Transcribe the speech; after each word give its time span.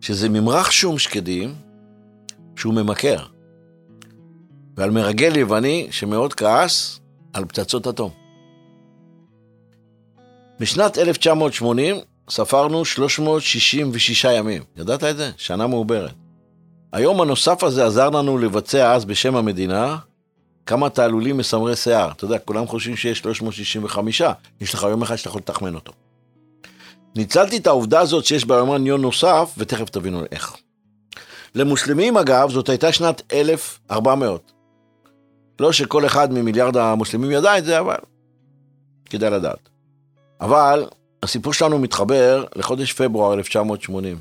שזה 0.00 0.28
ממרח 0.28 0.70
שום 0.70 0.98
שקדים 0.98 1.54
שהוא 2.56 2.74
ממכר, 2.74 3.26
ועל 4.76 4.90
מרגל 4.90 5.36
יווני 5.36 5.88
שמאוד 5.90 6.34
כעס 6.34 7.00
על 7.32 7.44
פצצות 7.44 7.86
אטום. 7.86 8.10
בשנת 10.60 10.98
1980 10.98 11.96
ספרנו 12.30 12.84
366 12.84 14.24
ימים, 14.24 14.62
ידעת 14.76 15.04
את 15.04 15.16
זה? 15.16 15.30
שנה 15.36 15.66
מעוברת. 15.66 16.14
היום 16.92 17.20
הנוסף 17.20 17.64
הזה 17.64 17.86
עזר 17.86 18.10
לנו 18.10 18.38
לבצע 18.38 18.92
אז 18.94 19.04
בשם 19.04 19.36
המדינה 19.36 19.98
כמה 20.66 20.90
תעלולים 20.90 21.36
מסמרי 21.36 21.76
שיער. 21.76 22.10
אתה 22.10 22.24
יודע, 22.24 22.38
כולם 22.38 22.66
חושבים 22.66 22.96
שיש 22.96 23.18
365, 23.18 24.22
יש 24.60 24.74
לך 24.74 24.82
יום 24.82 25.02
אחד 25.02 25.16
שאתה 25.16 25.28
יכול 25.28 25.40
לתחמן 25.40 25.74
אותו. 25.74 25.92
ניצלתי 27.16 27.56
את 27.56 27.66
העובדה 27.66 28.00
הזאת 28.00 28.24
שיש 28.24 28.44
ביומן 28.44 28.86
יום 28.86 29.00
נוסף, 29.00 29.54
ותכף 29.58 29.88
תבינו 29.88 30.22
איך. 30.32 30.56
למוסלמים 31.54 32.16
אגב, 32.16 32.50
זאת 32.50 32.68
הייתה 32.68 32.92
שנת 32.92 33.22
1400. 33.32 34.52
לא 35.60 35.72
שכל 35.72 36.06
אחד 36.06 36.32
ממיליארד 36.32 36.76
המוסלמים 36.76 37.30
ידע 37.30 37.58
את 37.58 37.64
זה, 37.64 37.78
אבל 37.78 37.96
כדאי 39.04 39.30
לדעת. 39.30 39.68
אבל 40.40 40.86
הסיפור 41.22 41.52
שלנו 41.52 41.78
מתחבר 41.78 42.44
לחודש 42.56 42.92
פברואר 42.92 43.34
1980. 43.34 44.18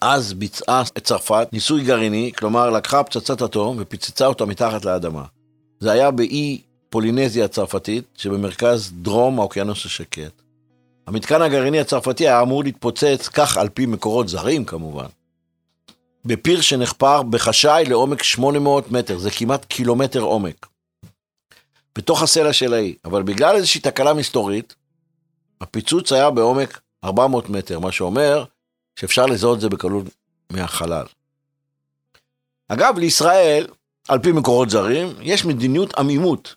אז 0.00 0.32
ביצעה 0.34 0.82
את 0.98 1.04
צרפת 1.04 1.48
ניסוי 1.52 1.84
גרעיני, 1.84 2.32
כלומר 2.38 2.70
לקחה 2.70 3.02
פצצת 3.02 3.42
אטום 3.42 3.76
ופיצצה 3.80 4.26
אותה 4.26 4.44
מתחת 4.44 4.84
לאדמה. 4.84 5.24
זה 5.80 5.92
היה 5.92 6.10
באי 6.10 6.60
פולינזיה 6.90 7.44
הצרפתית, 7.44 8.04
שבמרכז 8.14 8.92
דרום 8.94 9.38
האוקיינוס 9.38 9.86
השקט. 9.86 10.41
המתקן 11.06 11.42
הגרעיני 11.42 11.80
הצרפתי 11.80 12.28
היה 12.28 12.40
אמור 12.40 12.64
להתפוצץ, 12.64 13.28
כך 13.28 13.56
על 13.56 13.68
פי 13.68 13.86
מקורות 13.86 14.28
זרים 14.28 14.64
כמובן, 14.64 15.06
בפיר 16.24 16.60
שנחפר 16.60 17.22
בחשאי 17.22 17.84
לעומק 17.88 18.22
800 18.22 18.92
מטר, 18.92 19.18
זה 19.18 19.30
כמעט 19.30 19.64
קילומטר 19.64 20.20
עומק. 20.20 20.66
בתוך 21.98 22.22
הסלע 22.22 22.52
של 22.52 22.74
האי, 22.74 22.94
אבל 23.04 23.22
בגלל 23.22 23.56
איזושהי 23.56 23.80
תקלה 23.80 24.14
מסתורית, 24.14 24.74
הפיצוץ 25.60 26.12
היה 26.12 26.30
בעומק 26.30 26.80
400 27.04 27.50
מטר, 27.50 27.78
מה 27.78 27.92
שאומר 27.92 28.44
שאפשר 28.96 29.26
לזהות 29.26 29.56
את 29.56 29.60
זה 29.60 29.68
בקלות 29.68 30.04
מהחלל. 30.50 31.06
אגב, 32.68 32.98
לישראל, 32.98 33.66
על 34.08 34.18
פי 34.18 34.32
מקורות 34.32 34.70
זרים, 34.70 35.08
יש 35.20 35.44
מדיניות 35.44 35.98
עמימות 35.98 36.54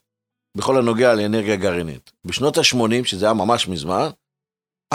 בכל 0.58 0.78
הנוגע 0.78 1.14
לאנרגיה 1.14 1.56
גרעינית. 1.56 2.12
בשנות 2.26 2.58
ה-80, 2.58 3.06
שזה 3.06 3.26
היה 3.26 3.34
ממש 3.34 3.68
מזמן, 3.68 4.10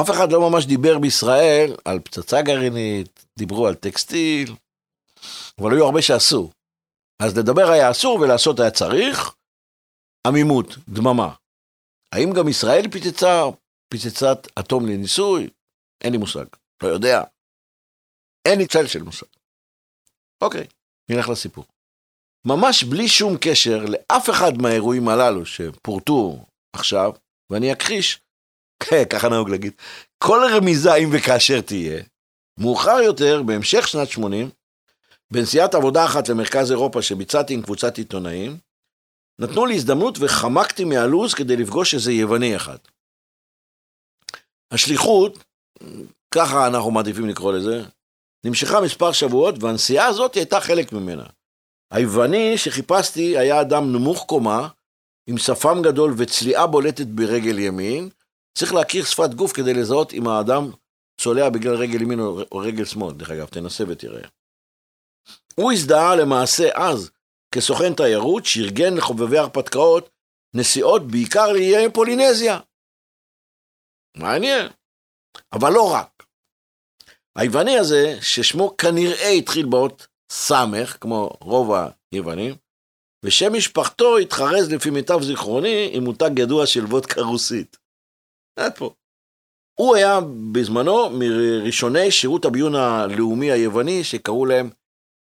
אף 0.00 0.10
אחד 0.10 0.32
לא 0.32 0.50
ממש 0.50 0.66
דיבר 0.66 0.98
בישראל 0.98 1.76
על 1.84 2.00
פצצה 2.00 2.42
גרעינית, 2.42 3.24
דיברו 3.38 3.66
על 3.66 3.74
טקסטיל, 3.74 4.54
אבל 5.60 5.72
היו 5.72 5.84
הרבה 5.84 6.02
שעשו. 6.02 6.50
אז 7.22 7.38
לדבר 7.38 7.70
היה 7.70 7.90
אסור 7.90 8.20
ולעשות 8.20 8.60
היה 8.60 8.70
צריך, 8.70 9.34
עמימות, 10.26 10.66
דממה. 10.88 11.34
האם 12.14 12.32
גם 12.36 12.48
ישראל 12.48 12.90
פיצצה 12.90 13.42
פצצת 13.88 14.38
אטום 14.58 14.86
לניסוי? 14.86 15.50
אין 16.04 16.12
לי 16.12 16.18
מושג, 16.18 16.44
לא 16.82 16.88
יודע. 16.88 17.22
אין 18.48 18.58
לי 18.58 18.66
צל 18.66 18.86
של 18.86 19.02
מושג. 19.02 19.26
אוקיי, 20.40 20.66
נלך 21.10 21.28
לסיפור. 21.28 21.64
ממש 22.46 22.84
בלי 22.84 23.08
שום 23.08 23.36
קשר 23.40 23.84
לאף 23.84 24.30
אחד 24.30 24.52
מהאירועים 24.62 25.08
הללו 25.08 25.46
שפורטו 25.46 26.46
עכשיו, 26.76 27.12
ואני 27.50 27.72
אכחיש, 27.72 28.20
ככה 29.10 29.28
נהוג 29.28 29.50
להגיד, 29.50 29.72
כל 30.18 30.40
רמיזה 30.54 30.94
אם 30.94 31.08
וכאשר 31.12 31.60
תהיה, 31.60 32.02
מאוחר 32.58 32.98
יותר, 33.04 33.42
בהמשך 33.42 33.88
שנת 33.88 34.08
80, 34.08 34.50
בנסיעת 35.32 35.74
עבודה 35.74 36.04
אחת 36.04 36.28
למרכז 36.28 36.70
אירופה 36.70 37.02
שביצעתי 37.02 37.54
עם 37.54 37.62
קבוצת 37.62 37.98
עיתונאים, 37.98 38.56
נתנו 39.38 39.66
לי 39.66 39.74
הזדמנות 39.74 40.18
וחמקתי 40.20 40.84
מהלו"ז 40.84 41.34
כדי 41.34 41.56
לפגוש 41.56 41.94
איזה 41.94 42.12
יווני 42.12 42.56
אחד. 42.56 42.78
השליחות, 44.70 45.44
ככה 46.34 46.66
אנחנו 46.66 46.90
מעדיפים 46.90 47.28
לקרוא 47.28 47.52
לזה, 47.52 47.82
נמשכה 48.44 48.80
מספר 48.80 49.12
שבועות 49.12 49.62
והנסיעה 49.62 50.06
הזאת 50.06 50.34
הייתה 50.34 50.60
חלק 50.60 50.92
ממנה. 50.92 51.24
היווני 51.90 52.58
שחיפשתי 52.58 53.38
היה 53.38 53.60
אדם 53.60 53.92
נמוך 53.92 54.24
קומה, 54.28 54.68
עם 55.26 55.38
שפם 55.38 55.82
גדול 55.82 56.14
וצליעה 56.16 56.66
בולטת 56.66 57.06
ברגל 57.06 57.58
ימין, 57.58 58.08
צריך 58.58 58.74
להכיר 58.74 59.04
שפת 59.04 59.34
גוף 59.34 59.52
כדי 59.52 59.74
לזהות 59.74 60.12
אם 60.12 60.28
האדם 60.28 60.70
צולע 61.20 61.48
בגלל 61.48 61.74
רגל 61.74 62.02
ימין 62.02 62.20
או 62.20 62.58
רגל 62.58 62.84
שמאל, 62.84 63.14
דרך 63.14 63.30
אגב, 63.30 63.46
תנסה 63.46 63.84
ותראה. 63.88 64.28
הוא 65.54 65.72
הזדהה 65.72 66.16
למעשה 66.16 66.68
אז 66.74 67.10
כסוכן 67.54 67.94
תיירות 67.94 68.46
שארגן 68.46 68.96
לחובבי 68.96 69.38
הרפתקאות 69.38 70.10
נסיעות 70.54 71.06
בעיקר 71.06 71.52
לאיי 71.52 71.90
פולינזיה. 71.92 72.58
מעניין. 74.16 74.68
אבל 75.52 75.72
לא 75.72 75.92
רק. 75.94 76.26
היווני 77.36 77.78
הזה, 77.78 78.18
ששמו 78.22 78.76
כנראה 78.76 79.28
התחיל 79.28 79.66
באות 79.66 80.06
סמך, 80.32 80.96
כמו 81.00 81.30
רוב 81.40 81.70
היוונים, 82.12 82.54
ושם 83.24 83.52
משפחתו 83.52 84.18
התחרז 84.18 84.72
לפי 84.72 84.90
מיטב 84.90 85.22
זיכרוני 85.22 85.90
עם 85.92 86.04
מותג 86.04 86.30
ידוע 86.38 86.66
של 86.66 86.84
וודקה 86.84 87.20
רוסית. 87.20 87.76
עד 88.60 88.78
פה. 88.78 88.94
הוא 89.74 89.96
היה 89.96 90.18
בזמנו 90.52 91.10
מראשוני 91.10 92.10
שירות 92.10 92.44
הביון 92.44 92.74
הלאומי 92.74 93.50
היווני 93.50 94.04
שקראו 94.04 94.46
להם 94.46 94.70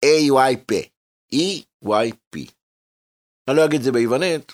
AYP, 0.05 0.73
EYP. 1.35 2.51
אני 3.47 3.57
לא 3.57 3.65
אגיד 3.65 3.79
את 3.79 3.83
זה 3.83 3.91
ביוונית, 3.91 4.51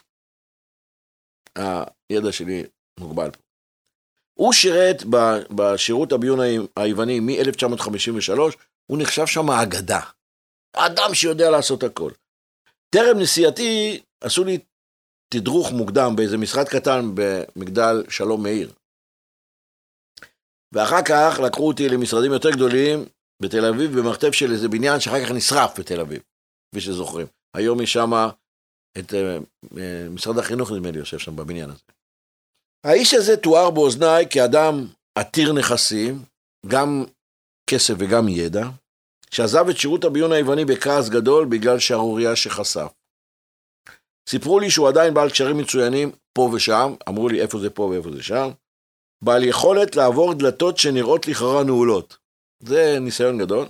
הידע 2.09 2.31
שלי 2.31 2.63
מוגבל. 2.99 3.29
הוא 4.33 4.53
שירת 4.53 5.03
בשירות 5.55 6.11
הביון 6.11 6.39
היווני 6.77 7.19
מ-1953, 7.19 8.39
הוא 8.85 8.97
נחשב 9.01 9.25
שם 9.25 9.49
אגדה. 9.49 9.99
אדם 10.73 11.13
שיודע 11.13 11.49
לעשות 11.49 11.83
הכל. 11.83 12.11
טרם 12.89 13.19
נסיעתי 13.19 14.01
עשו 14.21 14.43
לי 14.43 14.59
תדרוך 15.33 15.71
מוקדם 15.71 16.13
באיזה 16.15 16.37
משרד 16.37 16.67
קטן 16.69 17.11
במגדל 17.13 18.03
שלום 18.09 18.43
מאיר. 18.43 18.73
ואחר 20.73 21.01
כך 21.05 21.39
לקחו 21.45 21.67
אותי 21.67 21.89
למשרדים 21.89 22.31
יותר 22.31 22.51
גדולים 22.51 23.05
בתל 23.41 23.65
אביב, 23.65 23.99
במרתף 23.99 24.31
של 24.31 24.51
איזה 24.51 24.67
בניין 24.67 24.99
שאחר 24.99 25.25
כך 25.25 25.31
נשרף 25.31 25.79
בתל 25.79 25.99
אביב, 25.99 26.21
כפי 26.71 26.81
שזוכרים. 26.81 27.27
היום 27.55 27.81
יש 27.81 27.93
שם 27.93 28.11
את 28.97 29.13
uh, 29.13 29.77
משרד 30.09 30.37
החינוך, 30.37 30.71
נדמה 30.71 30.91
לי, 30.91 30.99
יושב 30.99 31.19
שם 31.19 31.35
בבניין 31.35 31.69
הזה. 31.69 31.81
האיש 32.83 33.13
הזה 33.13 33.37
תואר 33.37 33.71
באוזניי 33.71 34.29
כאדם 34.29 34.87
עתיר 35.15 35.53
נכסים, 35.53 36.23
גם 36.67 37.05
כסף 37.69 37.93
וגם 37.99 38.27
ידע, 38.27 38.69
שעזב 39.31 39.69
את 39.69 39.77
שירות 39.77 40.03
הביון 40.03 40.31
היווני 40.31 40.65
בכעס 40.65 41.09
גדול 41.09 41.45
בגלל 41.45 41.79
שערורייה 41.79 42.35
שחשף. 42.35 42.98
סיפרו 44.29 44.59
לי 44.59 44.69
שהוא 44.69 44.87
עדיין 44.87 45.13
בעל 45.13 45.29
קשרים 45.29 45.57
מצוינים 45.57 46.11
פה 46.33 46.51
ושם, 46.53 46.93
אמרו 47.09 47.29
לי 47.29 47.41
איפה 47.41 47.59
זה 47.59 47.69
פה 47.69 47.83
ואיפה 47.83 48.11
זה 48.11 48.23
שם, 48.23 48.49
בעל 49.23 49.43
יכולת 49.43 49.95
לעבור 49.95 50.33
דלתות 50.33 50.77
שנראות 50.77 51.27
לכאורה 51.27 51.63
נעולות. 51.63 52.17
זה 52.63 52.97
ניסיון 53.01 53.37
גדול. 53.37 53.67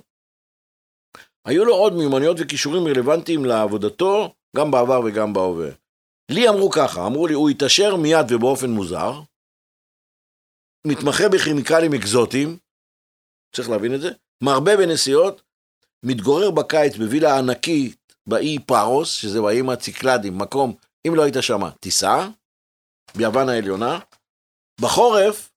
היו 1.45 1.65
לו 1.65 1.75
עוד 1.75 1.93
מיומנויות 1.93 2.37
וכישורים 2.39 2.87
רלוונטיים 2.87 3.45
לעבודתו, 3.45 4.33
גם 4.57 4.71
בעבר 4.71 5.01
וגם 5.05 5.33
בהווה. 5.33 5.69
לי 6.31 6.49
אמרו 6.49 6.69
ככה, 6.69 7.07
אמרו 7.07 7.27
לי, 7.27 7.33
הוא 7.33 7.49
התעשר 7.49 7.95
מיד 7.95 8.31
ובאופן 8.31 8.69
מוזר, 8.69 9.21
מתמחה 10.87 11.23
בכימיקלים 11.33 11.93
אקזוטיים, 11.93 12.57
צריך 13.55 13.69
להבין 13.69 13.95
את 13.95 14.01
זה, 14.01 14.09
מרבה 14.43 14.77
בנסיעות, 14.77 15.41
מתגורר 16.05 16.51
בקיץ 16.51 16.95
בווילה 16.95 17.37
ענקית 17.37 17.98
באי 18.29 18.59
פארוס, 18.59 19.11
שזה 19.11 19.41
באיים 19.41 19.69
הציקלדים, 19.69 20.37
מקום, 20.37 20.75
אם 21.07 21.15
לא 21.15 21.23
היית 21.23 21.35
שמה, 21.41 21.71
תיסע, 21.71 22.27
ביוון 23.15 23.49
העליונה. 23.49 23.99
בחורף, 24.81 25.51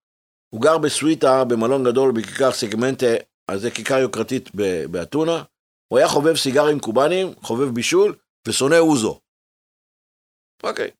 הוא 0.54 0.62
גר 0.62 0.78
בסוויטה 0.78 1.44
במלון 1.44 1.84
גדול 1.84 2.12
בכיכר 2.12 2.52
סגמנטה, 2.52 3.06
אז 3.48 3.60
זה 3.60 3.70
כיכר 3.70 3.98
יוקרתית 3.98 4.50
באתונה. 4.90 5.42
הוא 5.88 5.98
היה 5.98 6.08
חובב 6.08 6.36
סיגרים 6.36 6.80
קובאנים, 6.80 7.34
חובב 7.42 7.74
בישול, 7.74 8.19
ושונא 8.48 8.78
אוזו. 8.78 9.20
אוקיי. 10.62 10.90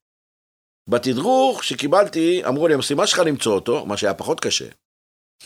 בתדרוך 0.91 1.65
שקיבלתי, 1.65 2.43
אמרו 2.49 2.69
לי, 2.69 2.75
המשימה 2.75 3.07
שלך 3.07 3.19
למצוא 3.19 3.55
אותו, 3.55 3.87
מה 3.87 3.97
שהיה 3.97 4.15
פחות 4.15 4.41
קשה. 4.41 4.69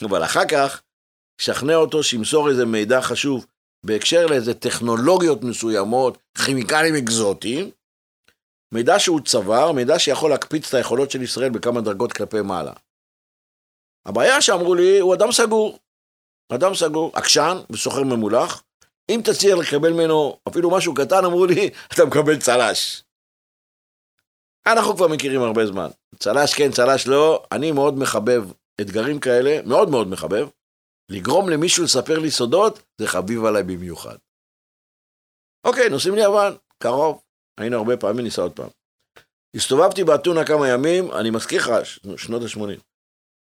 אבל 0.02 0.24
אחר 0.24 0.46
כך, 0.50 0.82
שכנע 1.40 1.74
אותו 1.74 2.02
שימסור 2.02 2.50
איזה 2.50 2.66
מידע 2.66 3.00
חשוב 3.00 3.46
בהקשר 3.84 4.26
לאיזה 4.26 4.54
טכנולוגיות 4.54 5.42
מסוימות, 5.42 6.18
כימיקלים 6.44 6.94
אקזוטיים, 6.94 7.70
מידע 8.72 8.98
שהוא 8.98 9.20
צבר, 9.20 9.72
מידע 9.72 9.98
שיכול 9.98 10.30
להקפיץ 10.30 10.68
את 10.68 10.74
היכולות 10.74 11.10
של 11.10 11.22
ישראל 11.22 11.50
בכמה 11.50 11.80
דרגות 11.80 12.12
כלפי 12.12 12.40
מעלה. 12.40 12.72
הבעיה 14.06 14.42
שאמרו 14.42 14.74
לי, 14.74 14.98
הוא 14.98 15.14
אדם 15.14 15.32
סגור. 15.32 15.78
אדם 16.52 16.74
סגור, 16.74 17.12
עקשן 17.14 17.56
וסוחר 17.70 18.02
ממולח. 18.02 18.62
אם 19.08 19.20
תצליח 19.24 19.58
לקבל 19.58 19.92
ממנו 19.92 20.38
אפילו 20.48 20.70
משהו 20.70 20.94
קטן, 20.94 21.24
אמרו 21.24 21.46
לי, 21.46 21.70
אתה 21.94 22.04
מקבל 22.04 22.38
צל"ש. 22.38 23.02
אנחנו 24.66 24.96
כבר 24.96 25.08
מכירים 25.08 25.42
הרבה 25.42 25.66
זמן. 25.66 25.88
צל"ש 26.18 26.54
כן, 26.54 26.72
צל"ש 26.72 27.06
לא. 27.06 27.42
אני 27.52 27.72
מאוד 27.72 27.98
מחבב 27.98 28.44
אתגרים 28.80 29.20
כאלה, 29.20 29.58
מאוד 29.66 29.90
מאוד 29.90 30.08
מחבב. 30.08 30.48
לגרום 31.10 31.48
למישהו 31.48 31.84
לספר 31.84 32.18
לי 32.18 32.30
סודות, 32.30 32.82
זה 33.00 33.06
חביב 33.06 33.44
עליי 33.44 33.62
במיוחד. 33.62 34.16
אוקיי, 35.66 35.88
נוסעים 35.88 36.14
ליוון, 36.14 36.56
קרוב. 36.78 37.22
היינו 37.60 37.76
הרבה 37.76 37.96
פעמים, 37.96 38.24
ניסע 38.24 38.42
עוד 38.42 38.52
פעם. 38.52 38.68
הסתובבתי 39.56 40.04
באתונה 40.04 40.46
כמה 40.46 40.68
ימים, 40.68 41.12
אני 41.12 41.30
מזכיר 41.30 41.62
לך, 41.62 41.70
שנות 42.16 42.42
ה-80. 42.42 42.80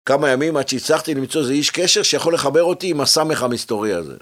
כמה 0.09 0.31
ימים 0.31 0.57
עד 0.57 0.69
שהצלחתי 0.69 1.15
למצוא 1.15 1.41
איזה 1.41 1.53
איש 1.53 1.71
קשר 1.71 2.03
שיכול 2.03 2.35
לחבר 2.35 2.63
אותי 2.63 2.91
עם 2.91 3.01
הסמך 3.01 3.43
המסתורי 3.43 3.93
הזה. 3.93 4.17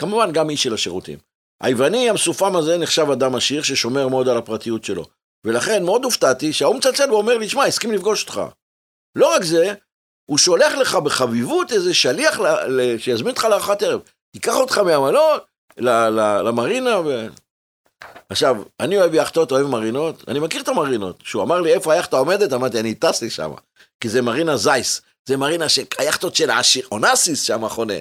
כמובן 0.00 0.32
גם 0.32 0.50
איש 0.50 0.62
של 0.62 0.74
השירותים. 0.74 1.18
היווני 1.62 2.10
המסופם 2.10 2.56
הזה 2.56 2.78
נחשב 2.78 3.10
אדם 3.12 3.34
עשיר 3.34 3.62
ששומר 3.62 4.08
מאוד 4.08 4.28
על 4.28 4.36
הפרטיות 4.36 4.84
שלו. 4.84 5.04
ולכן 5.46 5.84
מאוד 5.84 6.04
הופתעתי 6.04 6.52
שההוא 6.52 6.76
מצלצל 6.76 7.12
ואומר 7.12 7.38
לי, 7.38 7.48
שמע, 7.48 7.64
הסכים 7.64 7.92
לפגוש 7.92 8.22
אותך. 8.22 8.40
לא 9.14 9.34
רק 9.34 9.42
זה, 9.42 9.74
הוא 10.30 10.38
שולח 10.38 10.74
לך 10.74 10.94
בחביבות 10.94 11.72
איזה 11.72 11.94
שליח 11.94 12.40
שיזמין 12.98 13.30
אותך 13.30 13.44
לארוחת 13.44 13.82
ערב. 13.82 14.00
ייקח 14.34 14.54
אותך 14.54 14.78
מהמלון 14.78 15.38
למרינה 15.76 17.00
ו... 17.00 17.26
עכשיו, 18.28 18.56
אני 18.80 18.98
אוהב 18.98 19.14
יאכטות, 19.14 19.52
אוהב 19.52 19.66
מרינות, 19.66 20.24
אני 20.28 20.38
מכיר 20.38 20.62
את 20.62 20.68
המרינות. 20.68 21.22
כשהוא 21.22 21.42
אמר 21.42 21.60
לי 21.60 21.74
איפה 21.74 21.92
היאכטה 21.92 22.16
עומדת, 22.16 22.52
אמרתי, 22.52 22.80
אני 22.80 22.94
טס 22.94 23.22
לי 23.22 23.30
שם. 23.30 23.50
כי 24.00 24.08
זה 24.08 24.22
מרינה 24.22 24.56
זייס, 24.56 25.02
זה 25.28 25.36
מרינה 25.36 25.68
שהיאכטות 25.68 26.34
של 26.34 26.50
העשיר, 26.50 26.88
אונסיס 26.92 27.42
שם 27.42 27.68
חונה. 27.68 27.94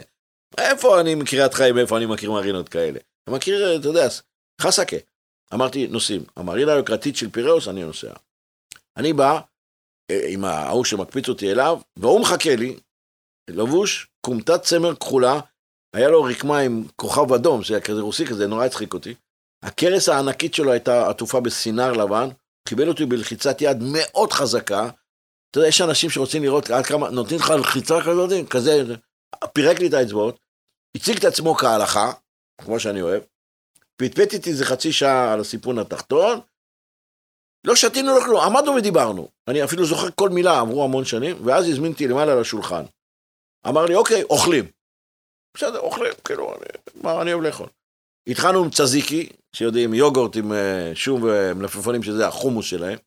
איפה 0.57 0.99
אני 0.99 1.15
מקריית 1.15 1.53
חיים, 1.53 1.77
איפה 1.77 1.97
אני 1.97 2.05
מכיר 2.05 2.31
מרינות 2.31 2.69
כאלה? 2.69 2.99
אני 3.27 3.35
מכיר, 3.35 3.75
אתה 3.79 3.87
יודע, 3.87 4.07
חסקה. 4.61 4.97
אמרתי, 5.53 5.87
נוסעים. 5.87 6.23
המרינה 6.35 6.73
היוקרתית 6.73 7.15
של 7.15 7.29
פיראוס, 7.29 7.67
אני 7.67 7.83
נוסע. 7.83 8.13
אני 8.97 9.13
בא 9.13 9.39
עם 10.27 10.45
ההוא 10.45 10.85
שמקפיץ 10.85 11.29
אותי 11.29 11.51
אליו, 11.51 11.79
והוא 11.97 12.21
מחכה 12.21 12.55
לי, 12.55 12.79
לבוש, 13.49 14.07
כומתת 14.21 14.61
צמר 14.61 14.95
כחולה, 14.95 15.39
היה 15.95 16.09
לו 16.09 16.23
רקמה 16.23 16.59
עם 16.59 16.83
כוכב 16.95 17.33
אדום, 17.33 17.63
זה 17.63 17.73
היה 17.73 17.83
כזה 17.83 18.01
רוסי 18.01 18.25
כזה, 18.25 18.47
נורא 18.47 18.65
הצחיק 18.65 18.93
אותי. 18.93 19.13
הכרס 19.63 20.09
הענקית 20.09 20.53
שלו 20.53 20.71
הייתה 20.71 21.09
עטופה 21.09 21.39
בסינר 21.39 21.93
לבן, 21.93 22.29
קיבל 22.69 22.87
אותי 22.87 23.05
בלחיצת 23.05 23.61
יד 23.61 23.77
מאוד 23.81 24.31
חזקה. 24.31 24.89
אתה 25.51 25.59
יודע, 25.59 25.67
יש 25.67 25.81
אנשים 25.81 26.09
שרוצים 26.09 26.43
לראות 26.43 26.69
עד 26.69 26.85
כמה, 26.85 27.09
נותנים 27.09 27.39
לך 27.39 27.49
לחיצה 27.49 28.01
כזאת, 28.01 28.49
כזה, 28.49 28.95
פירק 29.53 29.79
לי 29.79 29.87
את 29.87 29.93
האצבעות, 29.93 30.39
הציג 30.97 31.17
את 31.17 31.23
עצמו 31.23 31.55
כהלכה, 31.55 32.11
כמו 32.61 32.79
שאני 32.79 33.01
אוהב, 33.01 33.23
פטפט 34.01 34.33
איתי 34.33 34.49
איזה 34.49 34.65
חצי 34.65 34.91
שעה 34.91 35.33
על 35.33 35.39
הסיפון 35.39 35.79
התחתון, 35.79 36.39
לא 37.63 37.75
שתינו 37.75 38.15
לו 38.15 38.21
כלום, 38.21 38.41
עמדנו 38.41 38.75
ודיברנו. 38.75 39.27
אני 39.47 39.63
אפילו 39.63 39.85
זוכר 39.85 40.07
כל 40.15 40.29
מילה, 40.29 40.59
עברו 40.59 40.83
המון 40.83 41.05
שנים, 41.05 41.45
ואז 41.45 41.67
הזמין 41.67 41.91
אותי 41.91 42.07
למעלה 42.07 42.41
לשולחן. 42.41 42.83
אמר 43.67 43.85
לי, 43.85 43.95
אוקיי, 43.95 44.23
אוכלים. 44.23 44.65
בסדר, 45.57 45.79
אוכלים, 45.79 46.13
כאילו, 46.23 46.55
אני, 46.55 46.65
מה 47.03 47.21
אני 47.21 47.33
אוהב 47.33 47.43
לאכול. 47.43 47.67
התחלנו 48.27 48.63
עם 48.63 48.69
צזיקי, 48.69 49.29
שיודעים, 49.55 49.93
יוגורט 49.93 50.35
עם 50.35 50.53
אה, 50.53 50.91
שום 50.95 51.23
ומלפפונים, 51.23 52.03
שזה 52.03 52.27
החומוס 52.27 52.65
שלהם. 52.65 52.97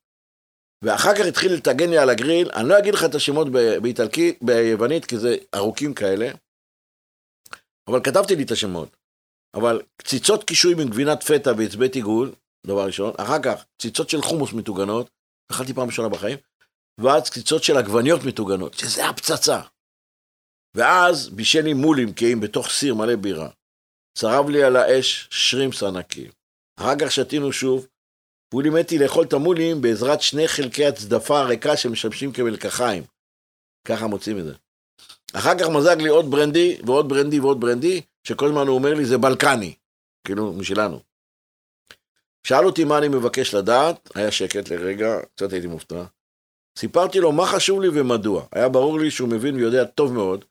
ואחר 0.85 1.15
כך 1.15 1.27
התחיל 1.29 1.53
לטגן 1.53 1.91
לי 1.91 1.99
על 1.99 2.11
הגריל, 2.11 2.51
אני 2.55 2.69
לא 2.69 2.79
אגיד 2.79 2.95
לך 2.95 3.05
את 3.05 3.15
השמות 3.15 3.49
באיטלקית, 3.83 4.39
ביוונית, 4.43 5.05
כי 5.05 5.19
זה 5.19 5.37
ארוכים 5.55 5.95
כאלה, 5.95 6.31
אבל 7.89 8.01
כתבתי 8.05 8.37
לי 8.37 8.43
את 8.43 8.51
השמות. 8.51 8.97
אבל 9.55 9.83
קציצות 9.97 10.45
קישוי 10.45 10.73
עם 10.73 10.89
גבינת 10.89 11.23
פטה 11.23 11.51
ועצבי 11.59 11.89
עיגול, 11.95 12.33
דבר 12.67 12.87
ראשון, 12.87 13.13
אחר 13.19 13.43
כך 13.43 13.65
קציצות 13.77 14.11
של 14.11 14.23
חומוס 14.23 14.53
מטוגנות, 14.53 15.11
אכלתי 15.53 15.75
פעם 15.75 15.87
ראשונה 15.87 16.09
בחיים, 16.09 16.39
ואז 17.01 17.31
קציצות 17.31 17.63
של 17.63 17.77
עגבניות 17.77 18.21
מטוגנות, 18.25 18.75
שזה 18.75 19.09
הפצצה. 19.09 19.61
ואז 20.75 21.29
בישל 21.29 21.61
לי 21.61 21.75
מולים 21.75 22.13
קהים 22.13 22.41
בתוך 22.41 22.71
סיר 22.71 22.95
מלא 22.95 23.17
בירה. 23.17 23.49
צרב 24.19 24.49
לי 24.51 24.65
על 24.65 24.77
האש 24.77 25.29
שרימפס 25.31 25.83
ענקים. 25.83 26.31
אחר 26.77 26.95
כך 27.01 27.13
שתינו 27.13 27.53
שוב, 27.53 27.87
והוא 28.53 28.63
לימד 28.63 28.85
לאכול 29.01 29.25
את 29.25 29.33
המולים 29.33 29.83
בעזרת 29.83 30.23
שני 30.23 30.49
חלקי 30.49 30.87
הצדפה 30.87 31.41
הריקה 31.41 31.77
שמשמשים 31.77 32.33
כמלקחיים. 32.33 33.03
ככה 33.85 34.07
מוצאים 34.07 34.39
את 34.39 34.45
זה. 34.45 34.55
אחר 35.33 35.59
כך 35.59 35.69
מזג 35.69 35.97
לי 36.01 36.09
עוד 36.09 36.31
ברנדי, 36.31 36.79
ועוד 36.87 37.09
ברנדי 37.09 37.41
ועוד 37.41 37.61
ברנדי, 37.61 38.01
שכל 38.25 38.47
הזמן 38.47 38.67
הוא 38.67 38.75
אומר 38.75 38.95
לי 38.95 39.05
זה 39.05 39.19
בלקני, 39.19 39.75
כאילו 40.27 40.53
משלנו. 40.53 41.01
שאל 42.47 42.67
אותי 42.67 42.85
מה 42.85 42.99
אני 42.99 43.09
מבקש 43.09 43.55
לדעת, 43.55 44.11
היה 44.15 44.31
שקט 44.31 44.69
לרגע, 44.69 45.19
קצת 45.35 45.53
הייתי 45.53 45.67
מופתע. 45.67 46.05
סיפרתי 46.79 47.21
לו 47.21 47.33
מה 47.33 47.47
חשוב 47.47 47.81
לי 47.81 47.89
ומדוע. 47.89 48.47
היה 48.53 48.69
ברור 48.69 49.01
לי 49.01 49.11
שהוא 49.11 49.29
מבין 49.29 49.55
ויודע 49.55 49.85
טוב 49.85 50.13
מאוד 50.13 50.45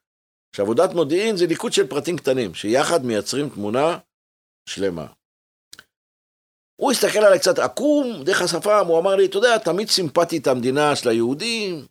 שעבודת 0.55 0.93
מודיעין 0.93 1.38
זה 1.38 1.46
ליקוד 1.46 1.74
של 1.74 1.88
פרטים 1.88 2.17
קטנים, 2.17 2.53
שיחד 2.53 3.05
מייצרים 3.05 3.50
תמונה 3.50 3.98
שלמה. 4.69 5.05
הוא 6.81 6.91
הסתכל 6.91 7.19
עליי 7.19 7.39
קצת 7.39 7.60
עקום, 7.60 8.24
דרך 8.24 8.41
השפם, 8.41 8.86
הוא 8.88 9.00
אמר 9.00 9.15
לי, 9.15 9.25
אתה 9.25 9.38
יודע, 9.38 9.58
תמיד 9.58 9.89
סימפטי 9.89 10.38
את 10.38 10.48
המדינה 10.48 10.96
של 10.96 11.10
היהודים. 11.10 11.86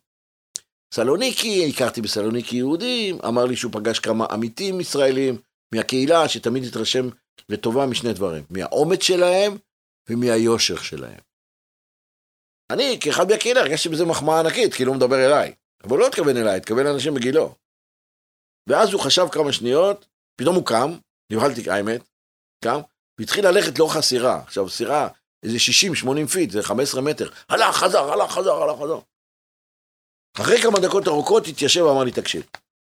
סלוניקי, 0.93 1.69
הכרתי 1.69 2.01
בסלוניקי 2.01 2.55
יהודים, 2.55 3.19
אמר 3.27 3.45
לי 3.45 3.55
שהוא 3.55 3.71
פגש 3.71 3.99
כמה 3.99 4.25
עמיתים 4.25 4.79
ישראלים 4.79 5.37
מהקהילה, 5.73 6.27
שתמיד 6.29 6.63
התרשם 6.63 7.09
לטובה 7.49 7.85
משני 7.85 8.13
דברים, 8.13 8.43
מהאומץ 8.49 9.03
שלהם 9.03 9.57
ומהיושר 10.09 10.77
שלהם. 10.77 11.19
אני, 12.71 12.99
כאחד 13.01 13.27
מהקהילה, 13.31 13.61
הרגשתי 13.61 13.89
בזה 13.89 14.05
מחמאה 14.05 14.39
ענקית, 14.39 14.73
כי 14.73 14.85
לא 14.85 14.93
מדבר 14.93 15.25
אליי. 15.25 15.55
אבל 15.83 15.91
הוא 15.91 15.99
לא 15.99 16.07
התכוון 16.07 16.37
אליי, 16.37 16.57
התכוון 16.57 16.85
לאנשים 16.85 17.13
בגילו. 17.13 17.55
ואז 18.69 18.93
הוא 18.93 19.01
חשב 19.01 19.25
כמה 19.31 19.53
שניות, 19.53 20.05
פתאום 20.35 20.55
הוא 20.55 20.65
קם, 20.65 20.91
נבהלתי 21.31 21.69
האמת, 21.69 22.01
קם, 22.63 22.79
והתחיל 23.19 23.47
ללכת 23.47 23.79
לאורך 23.79 23.95
הסירה. 23.95 24.41
עכשיו, 24.43 24.69
סירה, 24.69 25.07
איזה 25.43 25.57
60-80 26.05 26.27
פיט, 26.27 26.51
זה 26.51 26.63
15 26.63 27.01
מטר. 27.01 27.29
הלך, 27.49 27.75
חזר, 27.75 28.13
הלך, 28.13 28.31
חזר, 28.31 28.53
הלך, 28.63 28.79
חזר. 28.81 28.99
אחרי 30.41 30.61
כמה 30.61 30.79
דקות 30.79 31.07
ארוכות 31.07 31.47
התיישב 31.47 31.81
ואמר 31.81 32.03
לי, 32.03 32.11
תקשיב, 32.11 32.43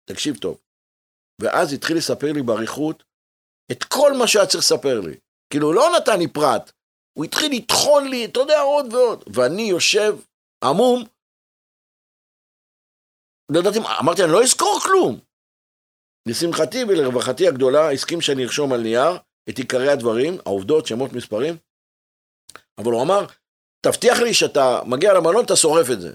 תקשיב 0.10 0.38
טוב. 0.38 0.58
ואז 1.42 1.74
התחיל 1.74 1.98
לספר 1.98 2.32
לי 2.32 2.42
באריכות 2.42 3.04
את 3.72 3.84
כל 3.84 4.14
מה 4.20 4.28
שהיה 4.28 4.46
צריך 4.46 4.64
לספר 4.64 5.00
לי. 5.00 5.18
כאילו, 5.50 5.74
לא 5.74 5.90
נתן 5.98 6.20
לי 6.20 6.28
פרט, 6.28 6.72
הוא 7.18 7.26
התחיל 7.26 7.52
לטחון 7.52 8.08
לי, 8.08 8.26
אתה 8.26 8.40
יודע, 8.40 8.62
עוד 8.62 8.94
ועוד. 8.94 9.24
ואני 9.36 9.62
יושב 9.62 10.16
עמום, 10.64 11.04
לא 13.52 13.60
ידעתי, 13.60 13.80
אמרתי, 14.00 14.24
אני 14.24 14.32
לא 14.32 14.44
אזכור 14.44 14.80
כלום. 14.84 15.20
לשמחתי 16.28 16.84
ולרווחתי 16.84 17.48
הגדולה, 17.48 17.92
הסכים 17.92 18.22
שאני 18.22 18.44
ארשום 18.44 18.74
על 18.74 18.82
נייר 18.82 19.12
את 19.50 19.58
עיקרי 19.58 19.90
הדברים, 19.90 20.38
העובדות, 20.46 20.86
שמות, 20.86 21.14
מספרים, 21.14 21.58
אבל 22.78 22.92
הוא 22.92 23.04
אמר, 23.04 23.26
תבטיח 23.86 24.20
לי 24.20 24.34
שאתה 24.34 24.80
מגיע 24.86 25.14
למלון, 25.14 25.46
אתה 25.46 25.56
שורף 25.56 25.88
את 25.94 26.02
זה. 26.02 26.14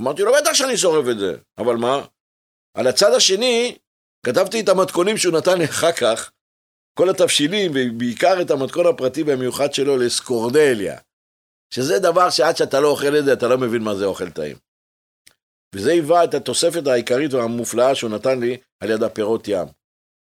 אמרתי 0.00 0.22
לו, 0.22 0.32
בטח 0.32 0.54
שאני 0.54 0.76
שורף 0.76 1.04
את 1.10 1.18
זה, 1.18 1.36
אבל 1.58 1.76
מה? 1.76 2.06
על 2.76 2.86
הצד 2.86 3.12
השני, 3.16 3.78
כתבתי 4.26 4.60
את 4.60 4.68
המתכונים 4.68 5.16
שהוא 5.16 5.38
נתן 5.38 5.58
לי 5.58 5.64
אחר 5.64 5.92
כך, 5.92 6.32
כל 6.94 7.10
התבשילים, 7.10 7.72
ובעיקר 7.74 8.42
את 8.42 8.50
המתכון 8.50 8.86
הפרטי 8.86 9.22
והמיוחד 9.22 9.74
שלו 9.74 9.96
לסקורדליה, 9.96 10.98
שזה 11.74 11.98
דבר 11.98 12.30
שעד 12.30 12.56
שאתה 12.56 12.80
לא 12.80 12.88
אוכל 12.88 13.16
את 13.16 13.24
זה, 13.24 13.32
אתה 13.32 13.48
לא 13.48 13.58
מבין 13.58 13.82
מה 13.82 13.94
זה 13.94 14.04
אוכל 14.04 14.30
טעים. 14.30 14.56
וזה 15.74 15.92
היווה 15.92 16.24
את 16.24 16.34
התוספת 16.34 16.86
העיקרית 16.86 17.34
והמופלאה 17.34 17.94
שהוא 17.94 18.10
נתן 18.10 18.40
לי 18.40 18.56
על 18.80 18.90
יד 18.90 19.02
הפירות 19.02 19.48
ים. 19.48 19.66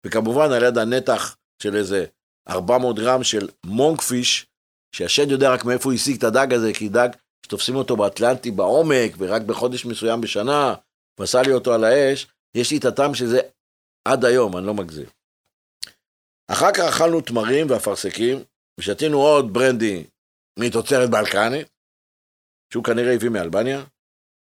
וכמובן 0.07 0.53
על 0.53 0.63
יד 0.63 0.79
הנתח 0.79 1.37
של 1.63 1.77
איזה 1.77 2.05
400 2.49 2.97
גרם 2.97 3.25
של 3.25 3.49
מונקפיש, 3.67 4.47
שהשד 4.97 5.31
יודע 5.31 5.53
רק 5.53 5.65
מאיפה 5.65 5.89
הוא 5.89 5.95
השיג 5.95 6.17
את 6.17 6.25
הדג 6.25 6.53
הזה, 6.53 6.73
כי 6.73 6.89
דג 6.89 7.09
שתופסים 7.47 7.77
אותו 7.77 7.97
באטלנטי 7.97 8.51
בעומק, 8.51 9.13
ורק 9.19 9.43
בחודש 9.43 9.85
מסוים 9.85 10.21
בשנה, 10.21 10.75
ועשה 11.21 11.43
לי 11.43 11.53
אותו 11.53 11.75
על 11.75 11.85
האש, 11.85 12.27
יש 12.55 12.71
לי 12.71 12.79
את 12.79 12.85
הטעם 12.85 13.15
שזה 13.15 13.41
עד 14.05 14.25
היום, 14.25 14.57
אני 14.57 14.67
לא 14.67 14.75
מגזים. 14.75 15.07
אחר 16.49 16.73
כך 16.73 16.81
אכלנו 16.81 17.21
תמרים 17.21 17.71
ואפרסקים, 17.71 18.45
ושתינו 18.81 19.23
עוד 19.23 19.53
ברנדי 19.53 20.05
מתוצרת 20.59 21.11
בלקנית, 21.11 21.69
שהוא 22.73 22.85
כנראה 22.85 23.15
הביא 23.15 23.31
מאלבניה. 23.31 23.85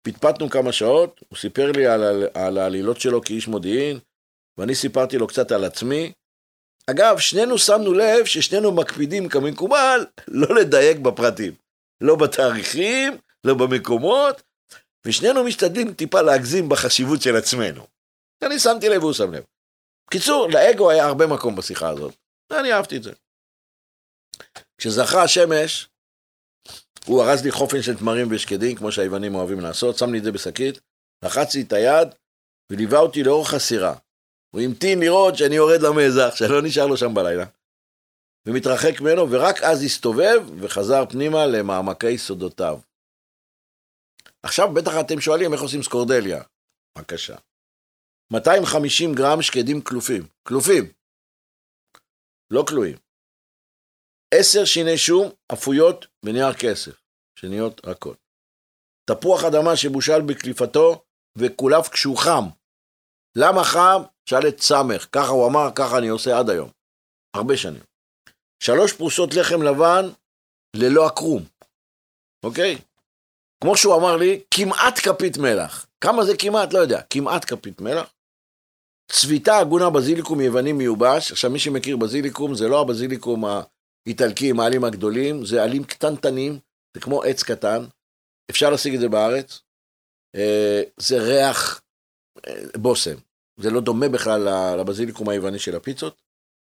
פטפטנו 0.01 0.49
כמה 0.49 0.71
שעות, 0.71 1.21
הוא 1.29 1.37
סיפר 1.37 1.71
לי 1.71 1.87
על, 1.87 2.03
על, 2.03 2.27
על 2.33 2.57
העלילות 2.57 2.99
שלו 2.99 3.21
כאיש 3.21 3.47
מודיעין, 3.47 3.99
ואני 4.57 4.75
סיפרתי 4.75 5.17
לו 5.17 5.27
קצת 5.27 5.51
על 5.51 5.63
עצמי. 5.63 6.11
אגב, 6.89 7.19
שנינו 7.19 7.57
שמנו 7.57 7.93
לב 7.93 8.25
ששנינו 8.25 8.71
מקפידים 8.71 9.29
כמקובל 9.29 10.05
לא 10.27 10.55
לדייק 10.55 10.97
בפרטים. 10.97 11.53
לא 12.01 12.15
בתאריכים, 12.15 13.17
לא 13.43 13.53
במקומות, 13.53 14.41
ושנינו 15.05 15.43
משתדלים 15.43 15.93
טיפה 15.93 16.21
להגזים 16.21 16.69
בחשיבות 16.69 17.21
של 17.21 17.35
עצמנו. 17.35 17.87
אני 18.43 18.59
שמתי 18.59 18.89
לב 18.89 19.03
והוא 19.03 19.13
שם 19.13 19.33
לב. 19.33 19.43
בקיצור, 20.09 20.47
לאגו 20.49 20.91
היה 20.91 21.05
הרבה 21.05 21.27
מקום 21.27 21.55
בשיחה 21.55 21.89
הזאת, 21.89 22.15
ואני 22.49 22.73
אהבתי 22.73 22.97
את 22.97 23.03
זה. 23.03 23.13
כשזכה 24.77 25.23
השמש, 25.23 25.89
הוא 27.05 27.23
ארז 27.23 27.43
לי 27.43 27.51
חופן 27.51 27.81
של 27.81 27.97
תמרים 27.97 28.27
ושקדים, 28.31 28.75
כמו 28.75 28.91
שהיוונים 28.91 29.35
אוהבים 29.35 29.59
לעשות, 29.59 29.97
שם 29.97 30.11
לי 30.11 30.19
את 30.19 30.23
זה 30.23 30.31
בשקית, 30.31 30.79
לחץ 31.25 31.55
לי 31.55 31.61
את 31.61 31.73
היד, 31.73 32.07
וליווה 32.71 32.99
אותי 32.99 33.23
לאורך 33.23 33.53
הסירה. 33.53 33.95
הוא 34.55 34.61
המתין 34.61 34.99
לראות 34.99 35.35
שאני 35.37 35.55
יורד 35.55 35.81
למזח, 35.81 36.35
שלא 36.35 36.61
נשאר 36.61 36.87
לו 36.87 36.97
שם 36.97 37.13
בלילה. 37.13 37.45
ומתרחק 38.45 39.01
ממנו, 39.01 39.31
ורק 39.31 39.63
אז 39.63 39.83
הסתובב 39.83 40.43
וחזר 40.59 41.05
פנימה 41.09 41.45
למעמקי 41.45 42.17
סודותיו. 42.17 42.79
עכשיו 44.43 44.73
בטח 44.73 44.91
אתם 44.99 45.21
שואלים 45.21 45.53
איך 45.53 45.61
עושים 45.61 45.83
סקורדליה. 45.83 46.43
בבקשה. 46.97 47.35
250 48.33 49.13
גרם 49.15 49.41
שקדים 49.41 49.81
כלופים. 49.81 50.27
כלופים. 50.47 50.91
לא 52.51 52.63
כלואים. 52.67 52.97
10 54.33 54.65
שיני 54.65 54.97
שום 54.97 55.29
אפויות 55.53 56.05
בנייר 56.25 56.53
כסף, 56.53 57.01
שניות 57.39 57.85
רכות. 57.85 58.17
תפוח 59.09 59.43
אדמה 59.43 59.75
שבושל 59.75 60.21
בקליפתו 60.21 61.03
וקולף 61.37 61.87
כשהוא 61.87 62.17
חם. 62.17 62.43
למה 63.37 63.63
חם? 63.63 64.01
שאל 64.29 64.47
את 64.47 64.59
סמך, 64.59 65.07
ככה 65.11 65.27
הוא 65.27 65.47
אמר, 65.47 65.69
ככה 65.75 65.97
אני 65.97 66.07
עושה 66.07 66.39
עד 66.39 66.49
היום. 66.49 66.71
הרבה 67.35 67.57
שנים. 67.57 67.83
שלוש 68.63 68.93
פרוסות 68.93 69.29
לחם 69.33 69.61
לבן 69.63 70.05
ללא 70.75 71.07
עקרום, 71.07 71.43
אוקיי? 72.45 72.77
כמו 73.63 73.77
שהוא 73.77 73.95
אמר 73.95 74.17
לי, 74.17 74.43
כמעט 74.53 74.99
כפית 75.03 75.37
מלח. 75.37 75.87
כמה 76.01 76.25
זה 76.25 76.31
כמעט? 76.39 76.73
לא 76.73 76.79
יודע. 76.79 77.01
כמעט 77.09 77.53
כפית 77.53 77.81
מלח. 77.81 78.13
צביתה 79.11 79.57
הגונה 79.57 79.89
בזיליקום 79.89 80.41
יווני 80.41 80.73
מיובש. 80.73 81.31
עכשיו, 81.31 81.51
מי 81.51 81.59
שמכיר 81.59 81.97
בזיליקום, 81.97 82.55
זה 82.55 82.67
לא 82.67 82.81
הבזיליקום 82.81 83.43
האיטלקי 83.45 84.49
עם 84.49 84.59
העלים 84.59 84.83
הגדולים, 84.83 85.45
זה 85.45 85.63
עלים 85.63 85.83
קטנטנים, 85.83 86.59
זה 86.93 87.01
כמו 87.01 87.23
עץ 87.23 87.43
קטן. 87.43 87.85
אפשר 88.51 88.69
להשיג 88.69 88.93
את 88.93 88.99
זה 88.99 89.09
בארץ. 89.09 89.61
אה, 90.35 90.81
זה 90.97 91.21
ריח 91.21 91.81
אה, 92.47 92.53
בושם. 92.77 93.15
זה 93.57 93.69
לא 93.69 93.81
דומה 93.81 94.09
בכלל 94.09 94.47
לבזיליקום 94.79 95.29
היווני 95.29 95.59
של 95.59 95.75
הפיצות. 95.75 96.21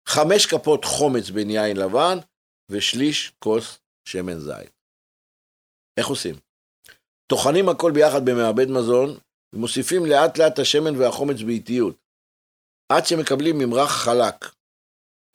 חמש 0.08 0.46
כפות 0.46 0.86
חומץ 0.86 1.30
בין 1.30 1.50
יין 1.50 1.78
לבן 1.78 2.18
ושליש 2.70 3.32
כוס 3.40 3.80
שמן 4.06 4.40
זית. 4.40 4.72
איך 5.98 6.08
עושים? 6.08 6.36
טוחנים 7.28 7.70
הכל 7.70 7.92
ביחד 7.92 8.26
במעבד 8.26 8.70
מזון 8.70 9.18
ומוסיפים 9.54 10.06
לאט 10.06 10.38
לאט 10.38 10.54
את 10.54 10.60
השמן 10.60 10.96
והחומץ 10.96 11.42
באיטיות. 11.42 12.01
עד 12.96 13.06
שמקבלים 13.06 13.58
ממרח 13.58 13.92
חלק, 14.06 14.56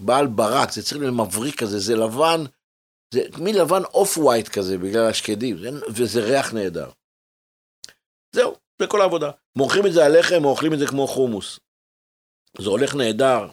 בעל 0.03 0.27
ברק, 0.27 0.71
זה 0.73 0.83
צריך 0.83 1.01
להיות 1.01 1.15
מבריק 1.15 1.61
כזה, 1.61 1.79
זה 1.79 1.95
לבן, 1.95 2.41
זה 3.15 3.21
מין 3.45 3.55
לבן 3.55 3.85
אוף 3.95 4.19
ווייט 4.19 4.49
כזה 4.49 4.79
בגלל 4.79 5.11
השקדים, 5.11 5.57
וזה 5.97 6.21
ריח 6.21 6.53
נהדר. 6.55 6.91
זהו, 8.35 8.55
זה 8.81 8.87
כל 8.89 9.01
העבודה. 9.01 9.31
מורחים 9.57 9.87
את 9.87 9.93
זה 9.93 10.05
על 10.05 10.19
לחם 10.19 10.45
או 10.45 10.51
אוכלים 10.51 10.73
את 10.73 10.79
זה 10.79 10.87
כמו 10.87 11.07
חומוס. 11.07 11.61
זה 12.59 12.69
הולך 12.69 12.95
נהדר, 12.95 13.53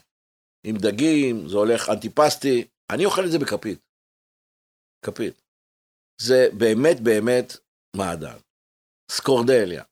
עם 0.64 0.76
דגים, 0.78 1.48
זה 1.50 1.58
הולך 1.58 1.90
אנטיפסטי, 1.90 2.68
אני 2.90 3.06
אוכל 3.06 3.26
את 3.26 3.32
זה 3.32 3.40
בכפית. 3.40 3.80
כפית. 5.06 5.42
זה 6.22 6.48
באמת 6.58 7.00
באמת 7.00 7.54
מעדן. 7.96 8.38
סקורדליה. 9.12 9.84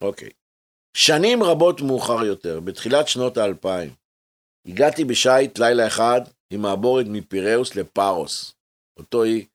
אוקיי. 0.00 0.30
שנים 0.96 1.42
רבות 1.42 1.80
מאוחר 1.80 2.24
יותר, 2.24 2.60
בתחילת 2.60 3.08
שנות 3.08 3.36
האלפיים, 3.36 3.90
הגעתי 4.66 5.04
בשייט 5.04 5.58
לילה 5.58 5.86
אחד 5.86 6.20
עם 6.50 6.62
מעבורת 6.62 7.06
מפיראוס 7.08 7.76
לפארוס. 7.76 8.54
אותו 8.98 9.24
אי 9.24 9.46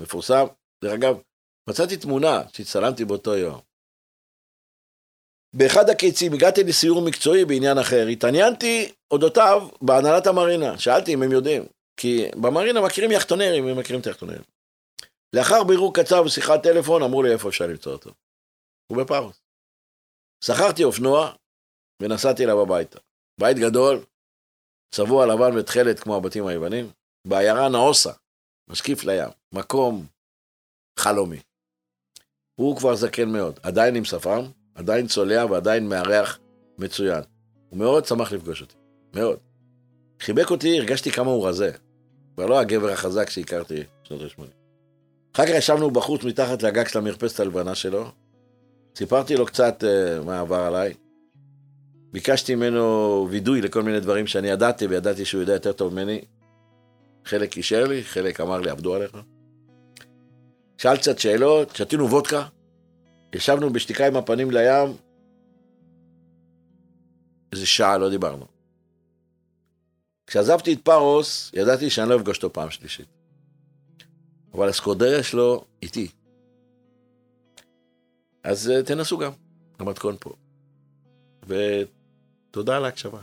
מפורסם. 0.00 0.46
דרך 0.84 0.92
אגב, 0.92 1.16
מצאתי 1.68 1.96
תמונה 1.96 2.42
שהצטלמתי 2.52 3.04
באותו 3.04 3.36
יום. 3.36 3.60
באחד 5.56 5.90
הקיצים 5.90 6.32
הגעתי 6.32 6.64
לסיור 6.64 7.02
מקצועי 7.02 7.44
בעניין 7.44 7.78
אחר, 7.78 8.06
התעניינתי 8.06 8.92
אודותיו 9.10 9.68
בהנהלת 9.80 10.26
המרינה, 10.26 10.78
שאלתי 10.78 11.14
אם 11.14 11.22
הם 11.22 11.32
יודעים, 11.32 11.64
כי 12.00 12.30
במרינה 12.42 12.80
מכירים 12.80 13.10
יחטונרים, 13.10 13.66
הם 13.66 13.78
מכירים 13.78 14.00
את 14.00 14.06
היחטונרים. 14.06 14.42
לאחר 15.32 15.64
בירור 15.64 15.94
קצר 15.94 16.22
ושיחת 16.22 16.62
טלפון, 16.62 17.02
אמרו 17.02 17.22
לי 17.22 17.32
איפה 17.32 17.48
אפשר 17.48 17.66
למצוא 17.66 17.92
אותו. 17.92 18.10
הוא 18.92 18.98
בפארוס. 19.02 19.45
שכרתי 20.44 20.84
אופנוע 20.84 21.32
ונסעתי 22.02 22.44
אליו 22.44 22.62
הביתה. 22.62 22.98
בית 23.40 23.56
גדול, 23.56 24.04
צבוע 24.94 25.26
לבן 25.26 25.56
ותכלת 25.56 26.00
כמו 26.00 26.16
הבתים 26.16 26.46
היוונים, 26.46 26.90
בעיירה 27.26 27.68
נאוסה, 27.68 28.12
משקיף 28.70 29.04
לים, 29.04 29.28
מקום 29.54 30.06
חלומי. 30.98 31.40
הוא 32.60 32.76
כבר 32.76 32.94
זקן 32.94 33.28
מאוד, 33.28 33.60
עדיין 33.62 33.96
עם 33.96 34.04
שפם, 34.04 34.42
עדיין 34.74 35.06
צולע 35.06 35.44
ועדיין 35.50 35.88
מארח 35.88 36.38
מצוין. 36.78 37.22
הוא 37.70 37.78
מאוד 37.78 38.04
שמח 38.04 38.32
לפגוש 38.32 38.60
אותי, 38.62 38.76
מאוד. 39.14 39.38
חיבק 40.20 40.50
אותי, 40.50 40.78
הרגשתי 40.78 41.10
כמה 41.10 41.30
הוא 41.30 41.48
רזה. 41.48 41.72
כבר 42.34 42.46
לא 42.46 42.60
הגבר 42.60 42.90
החזק 42.90 43.30
שהכרתי 43.30 43.82
בשנות 44.02 44.22
ה-80. 44.22 44.42
אחר 45.34 45.46
כך 45.46 45.52
ישבנו 45.52 45.90
בחוץ 45.90 46.24
מתחת 46.24 46.62
לגג 46.62 46.88
של 46.88 46.98
המרפסת 46.98 47.40
הלבנה 47.40 47.74
שלו, 47.74 48.10
סיפרתי 48.96 49.36
לו 49.36 49.46
קצת 49.46 49.84
uh, 49.84 50.24
מה 50.24 50.40
עבר 50.40 50.60
עליי. 50.60 50.94
ביקשתי 52.12 52.54
ממנו 52.54 53.26
וידוי 53.30 53.60
לכל 53.60 53.82
מיני 53.82 54.00
דברים 54.00 54.26
שאני 54.26 54.48
ידעתי, 54.48 54.86
וידעתי 54.86 55.24
שהוא 55.24 55.40
יודע 55.40 55.52
יותר 55.52 55.72
טוב 55.72 55.92
ממני. 55.92 56.20
חלק 57.24 57.56
אישר 57.56 57.84
לי, 57.84 58.04
חלק 58.04 58.40
אמר 58.40 58.60
לי, 58.60 58.70
עבדו 58.70 58.94
עליך. 58.94 59.16
שאל 60.78 60.96
קצת 60.96 61.18
שאלות, 61.18 61.76
שתינו 61.76 62.10
וודקה, 62.10 62.46
ישבנו 63.34 63.72
בשתיקה 63.72 64.06
עם 64.06 64.16
הפנים 64.16 64.50
לים, 64.50 64.96
איזה 67.52 67.66
שעה 67.66 67.98
לא 67.98 68.10
דיברנו. 68.10 68.46
כשעזבתי 70.26 70.72
את 70.72 70.78
פארוס, 70.84 71.50
ידעתי 71.54 71.90
שאני 71.90 72.10
לא 72.10 72.16
אפגוש 72.16 72.36
אותו 72.36 72.52
פעם 72.52 72.70
שלישית. 72.70 73.08
אבל 74.54 74.68
הסקודריה 74.68 75.22
שלו 75.22 75.64
איתי. 75.82 76.08
אז 78.46 78.70
אה, 78.70 78.82
תנסו 78.82 79.18
גם, 79.18 79.32
המתכון 79.78 80.16
פה. 80.20 80.30
ותודה 81.46 82.76
על 82.76 82.84
ההקשבה. 82.84 83.20